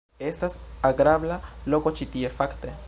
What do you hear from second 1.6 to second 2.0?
loko